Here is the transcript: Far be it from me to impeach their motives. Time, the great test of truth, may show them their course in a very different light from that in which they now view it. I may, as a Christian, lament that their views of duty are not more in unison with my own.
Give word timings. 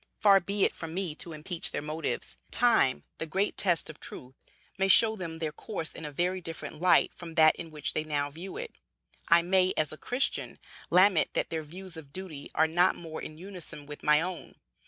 Far 0.19 0.39
be 0.39 0.63
it 0.65 0.73
from 0.73 0.95
me 0.95 1.13
to 1.13 1.31
impeach 1.31 1.69
their 1.69 1.79
motives. 1.83 2.35
Time, 2.49 3.03
the 3.19 3.27
great 3.27 3.55
test 3.55 3.87
of 3.87 3.99
truth, 3.99 4.33
may 4.75 4.87
show 4.87 5.15
them 5.15 5.37
their 5.37 5.51
course 5.51 5.93
in 5.93 6.05
a 6.05 6.11
very 6.11 6.41
different 6.41 6.81
light 6.81 7.13
from 7.13 7.35
that 7.35 7.55
in 7.55 7.69
which 7.69 7.93
they 7.93 8.03
now 8.03 8.31
view 8.31 8.57
it. 8.57 8.73
I 9.29 9.43
may, 9.43 9.73
as 9.77 9.93
a 9.93 9.97
Christian, 9.97 10.57
lament 10.89 11.29
that 11.33 11.51
their 11.51 11.61
views 11.61 11.97
of 11.97 12.11
duty 12.11 12.49
are 12.55 12.65
not 12.65 12.95
more 12.95 13.21
in 13.21 13.37
unison 13.37 13.85
with 13.85 14.01
my 14.01 14.21
own. 14.21 14.55